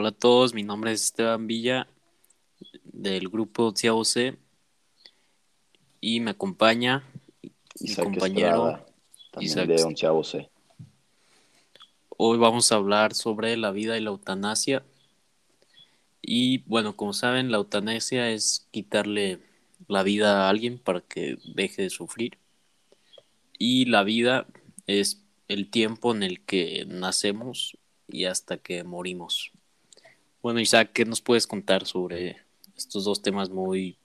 [0.00, 1.86] Hola a todos, mi nombre es Esteban Villa
[2.84, 4.34] del grupo C
[6.00, 7.04] y me acompaña
[7.78, 8.82] mi compañero
[9.40, 10.48] Isaac de Onceavo C.
[12.16, 14.82] Hoy vamos a hablar sobre la vida y la eutanasia.
[16.22, 19.40] Y bueno, como saben, la eutanasia es quitarle
[19.86, 22.38] la vida a alguien para que deje de sufrir.
[23.58, 24.46] Y la vida
[24.86, 27.76] es el tiempo en el que nacemos
[28.08, 29.52] y hasta que morimos.
[30.42, 32.38] Bueno, Isaac, ¿qué nos puedes contar sobre
[32.74, 33.98] estos dos temas muy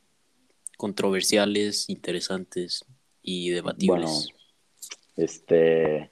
[0.77, 2.83] controversiales, interesantes
[3.21, 3.87] y debatibles?
[3.87, 4.11] Bueno,
[5.15, 6.11] este,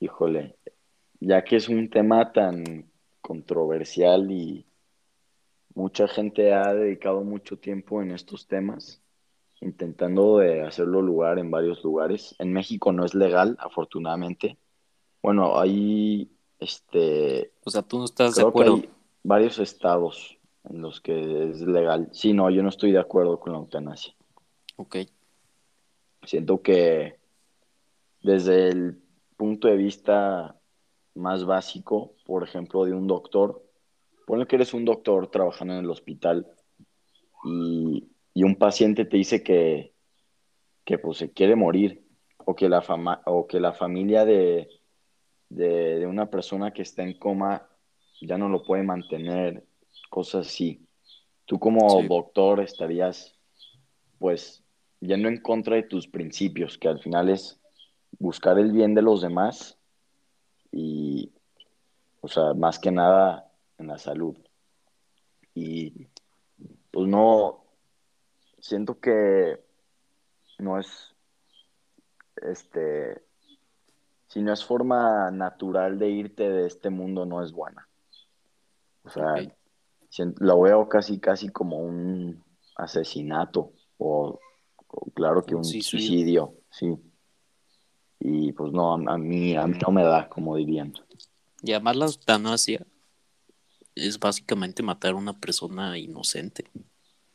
[0.00, 0.56] híjole,
[1.20, 4.66] ya que es un tema tan controversial y
[5.76, 9.00] mucha gente ha dedicado mucho tiempo en estos temas,
[9.60, 12.34] intentando de hacerlo lugar en varios lugares.
[12.40, 14.58] En México no es legal, afortunadamente.
[15.22, 17.52] Bueno, hay este.
[17.64, 18.74] O sea, tú no estás de acuerdo.
[18.74, 18.90] hay
[19.22, 22.08] varios estados en los que es legal.
[22.12, 24.14] Sí, no, yo no estoy de acuerdo con la eutanasia.
[24.76, 24.96] Ok.
[26.22, 27.18] Siento que
[28.22, 29.02] desde el
[29.36, 30.58] punto de vista
[31.14, 33.62] más básico, por ejemplo, de un doctor,
[34.26, 36.46] ponle que eres un doctor trabajando en el hospital
[37.44, 39.94] y, un paciente te dice que,
[40.84, 42.04] que pues, se quiere morir
[42.38, 44.68] o que la, fama, o que la familia de,
[45.54, 47.68] de, una persona que está en coma
[48.20, 49.64] ya no lo puede mantener,
[50.10, 50.86] cosas así.
[51.44, 53.34] Tú como doctor estarías,
[54.18, 54.64] pues,
[55.00, 57.60] yendo en contra de tus principios, que al final es
[58.18, 59.76] buscar el bien de los demás
[60.72, 61.32] y,
[62.20, 64.36] o sea, más que nada en la salud.
[65.54, 66.06] Y,
[66.90, 67.64] pues no,
[68.58, 69.60] siento que
[70.58, 71.14] no es,
[72.36, 73.23] este,
[74.34, 77.88] si no es forma natural de irte de este mundo, no es buena.
[79.04, 79.36] O sea,
[80.40, 82.42] lo veo casi, casi como un
[82.74, 84.40] asesinato o,
[85.14, 86.52] claro que un suicidio.
[86.68, 86.96] sí.
[88.18, 90.94] Y pues no, a, mí, a mí no me da, como dirían.
[91.62, 92.84] Además la eutanasia
[93.94, 96.64] es básicamente matar a una persona inocente.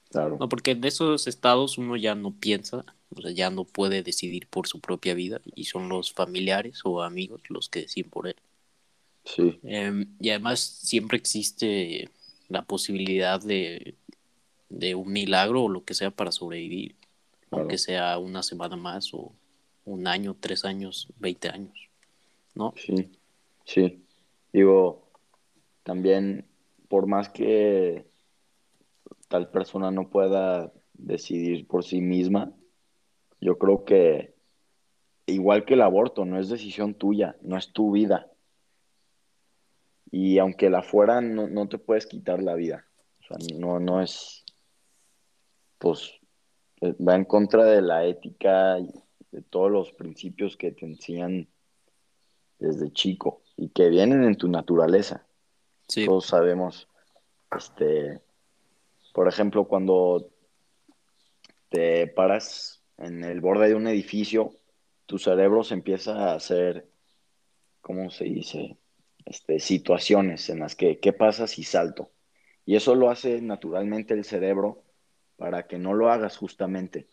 [0.09, 0.35] Claro.
[0.37, 2.83] No, porque en esos estados uno ya no piensa,
[3.15, 7.01] o sea, ya no puede decidir por su propia vida y son los familiares o
[7.01, 8.35] amigos los que deciden por él.
[9.25, 9.59] Sí.
[9.63, 12.09] Em, y además siempre existe
[12.47, 13.95] la posibilidad de,
[14.69, 16.95] de, un milagro o lo que sea para sobrevivir,
[17.51, 19.33] aunque sea una semana más o
[19.85, 21.89] un año, tres años, veinte años,
[22.55, 22.73] ¿no?
[22.77, 23.11] Sí,
[23.65, 24.03] sí.
[24.53, 25.11] Digo,
[25.83, 26.45] también
[26.87, 28.05] por más que
[29.27, 32.51] tal persona no pueda decidir por sí misma,
[33.41, 34.35] yo creo que
[35.25, 38.31] igual que el aborto, no es decisión tuya, no es tu vida.
[40.11, 42.85] Y aunque la fuera, no, te puedes quitar la vida.
[43.21, 44.43] O sea, no, no es,
[45.77, 46.19] pues,
[46.81, 48.91] eh, va en contra de la ética y
[49.31, 51.47] de todos los principios que te enseñan
[52.57, 55.25] desde chico y que vienen en tu naturaleza.
[55.87, 56.05] Sí.
[56.05, 56.87] Todos sabemos,
[57.55, 58.19] este,
[59.13, 60.29] por ejemplo, cuando
[61.69, 64.51] te paras en el borde de un edificio,
[65.05, 66.87] tu cerebro se empieza a hacer,
[67.81, 68.77] ¿cómo se dice?
[69.25, 72.11] Este, situaciones en las que, ¿qué pasa si salto?
[72.65, 74.83] Y eso lo hace naturalmente el cerebro
[75.37, 77.07] para que no lo hagas justamente.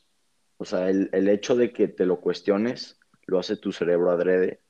[0.58, 4.60] O sea, el, hecho de que te lo cuestiones lo hace tu cerebro adrede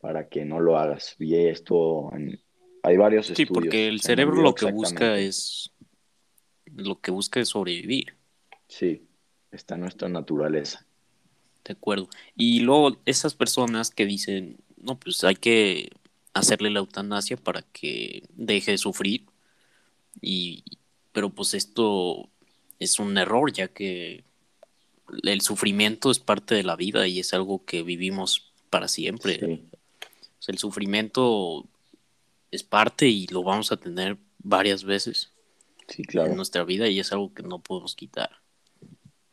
[0.00, 1.16] para que no lo hagas.
[1.18, 2.10] Y esto,
[2.82, 3.48] hay varios sí, estudios.
[3.48, 5.72] Sí, porque el cerebro lo que busca es,
[6.66, 8.14] lo que busca es sobrevivir.
[8.66, 9.07] Sí
[9.50, 10.84] está nuestra naturaleza.
[11.64, 12.08] De acuerdo.
[12.36, 15.90] Y luego esas personas que dicen, no, pues hay que
[16.32, 19.26] hacerle la eutanasia para que deje de sufrir.
[20.20, 20.64] Y,
[21.12, 22.28] pero pues esto
[22.78, 24.24] es un error, ya que
[25.22, 29.62] el sufrimiento es parte de la vida y es algo que vivimos para siempre.
[30.46, 31.66] el sufrimiento
[32.50, 35.32] es parte y lo vamos a tener varias veces
[35.88, 36.30] sí, claro.
[36.30, 38.30] en nuestra vida y es algo que no podemos quitar.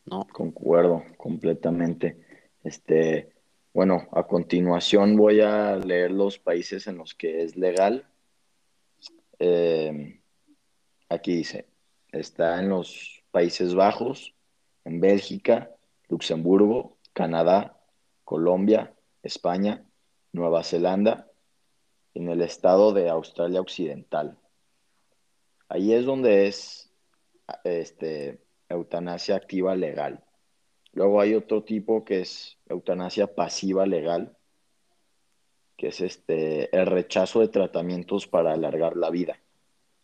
[0.06, 0.28] ¿No?
[0.32, 2.18] Concuerdo completamente.
[2.64, 3.32] Este,
[3.74, 8.08] bueno, a continuación voy a leer los países en los que es legal.
[9.40, 10.20] Eh,
[11.10, 11.68] aquí dice,
[12.12, 14.34] está en los Países Bajos,
[14.86, 15.72] en Bélgica,
[16.08, 17.78] Luxemburgo, Canadá,
[18.24, 18.94] Colombia,
[19.24, 19.84] España,
[20.32, 21.28] Nueva Zelanda,
[22.14, 24.38] en el estado de Australia Occidental.
[25.68, 26.90] Ahí es donde es
[27.64, 30.24] este, eutanasia activa legal.
[30.94, 34.36] Luego hay otro tipo que es eutanasia pasiva legal.
[35.78, 39.40] que es este, el rechazo de tratamientos para alargar la vida.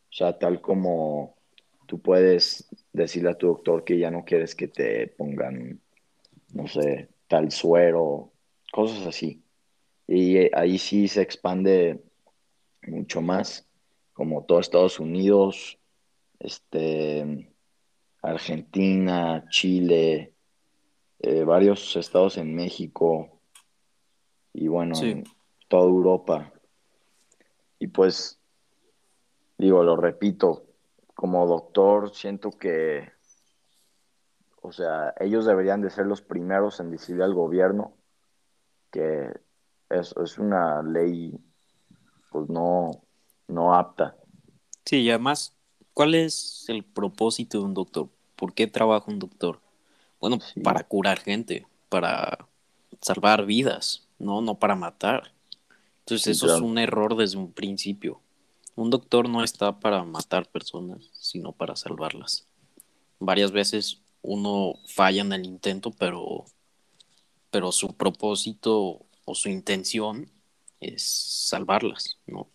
[0.10, 1.38] O sea, tal como
[1.88, 5.80] tú puedes decirle a tu doctor que ya no quieres que te pongan,
[6.54, 8.32] no sé, tal suero,
[8.72, 9.44] cosas así.
[10.08, 12.04] Y eh, ahí sí se expande
[12.88, 13.68] mucho más,
[14.14, 15.80] como todo Estados Unidos,
[16.40, 17.51] este,
[18.22, 20.34] Argentina, Chile,
[21.20, 23.40] eh, varios estados en México
[24.54, 25.24] y bueno, Sí, en
[25.68, 26.52] toda Europa.
[27.80, 28.40] Y pues,
[29.58, 30.66] digo, lo repito,
[31.16, 33.12] como doctor siento que,
[34.62, 37.94] o sea, ellos deberían de ser los primeros en decirle al gobierno
[38.92, 39.32] que
[39.90, 41.34] es, es una ley,
[42.30, 43.04] pues no,
[43.48, 44.16] no apta.
[44.86, 45.56] sí, y además,
[46.02, 48.10] ¿cuál es el propósito de un doctor?
[48.36, 49.62] ¿Por qué trabaja un doctor?
[50.20, 52.48] Bueno, Sí, para curar gente, para
[53.02, 55.32] salvar vidas, no, no para matar.
[56.00, 58.20] Entonces sí, eso es un error desde un principio.
[58.76, 62.48] Un doctor no está para matar personas, sino para salvarlas.
[63.20, 66.46] Varias veces uno falla en el intento, pero,
[67.52, 70.32] pero su propósito o su intención
[70.80, 72.48] es salvarlas, ¿no?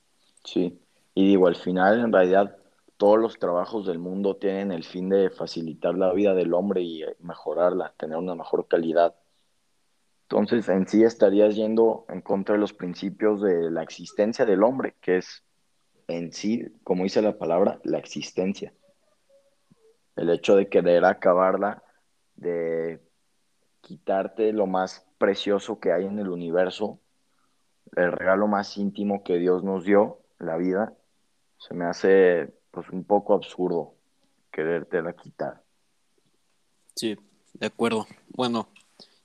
[0.43, 0.77] Sí,
[1.15, 2.57] y digo, al final, en realidad,
[2.97, 7.03] todos los trabajos del mundo tienen el fin de facilitar la vida del hombre y
[7.03, 9.15] eh, mejorarla, tener una mejor calidad.
[10.23, 14.95] Entonces, en sí estarías yendo en contra de los principios de la existencia del hombre,
[15.01, 15.45] que es
[16.09, 18.73] en sí, como dice la palabra, la existencia.
[20.17, 21.83] El hecho de querer acabarla,
[22.35, 23.01] de
[23.83, 26.99] quitarte lo más precioso que hay en el universo,
[27.95, 30.95] el regalo más íntimo que Dios nos dio, la vida,
[31.59, 33.95] se me hace pues un poco absurdo
[34.53, 35.65] querértela quitar.
[36.95, 37.17] Sí,
[37.55, 38.07] de acuerdo.
[38.29, 38.69] Bueno,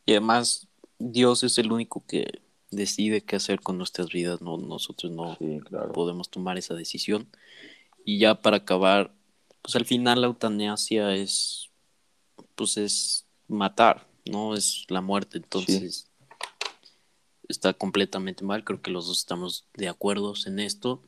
[0.06, 5.12] y además Dios es el único que decide qué hacer con nuestras vidas, no nosotros
[5.12, 5.92] no Sí, claro.
[5.92, 7.28] podemos tomar esa decisión.
[8.06, 9.14] Y ya para acabar,
[9.62, 11.70] pues al final la eutanasia es
[12.56, 15.44] pues es matar, no es la muerte, Sí.
[15.44, 16.10] entonces
[17.50, 21.04] está completamente mal, creo que los dos estamos de acuerdo en esto,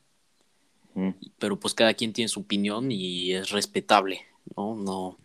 [0.96, 1.10] Mm,
[1.40, 4.22] pero pues cada quien tiene su opinión y es respetable,
[4.56, 4.76] ¿no?
[4.76, 5.18] No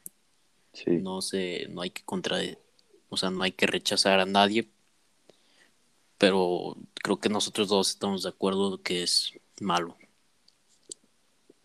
[0.73, 0.93] Sí.
[0.99, 2.39] no se no hay que contra
[3.09, 4.69] o sea, no hay que rechazar a nadie,
[6.19, 9.97] pero creo que nosotros dos estamos de acuerdo que es malo.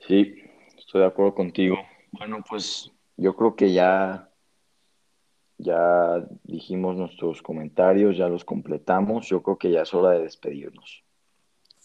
[0.07, 0.35] Sí,
[0.77, 1.77] estoy de acuerdo contigo.
[2.11, 4.29] Bueno, pues yo creo que ya,
[5.57, 9.27] ya dijimos nuestros comentarios, ya los completamos.
[9.27, 11.03] Yo creo que ya es hora de despedirnos.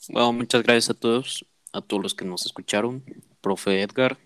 [0.08, 3.04] Bueno, muchas gracias a todos, a todos los que nos escucharon.
[3.40, 4.18] Profe Edgar,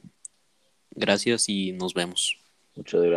[0.90, 2.38] gracias y nos vemos.
[2.74, 3.10] Muchas gracias.